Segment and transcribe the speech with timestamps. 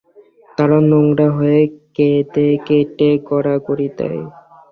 [0.57, 1.59] তারা নোংরা হয়ে
[1.95, 4.21] কেঁদেকেটে গড়াগড়ি দেয়।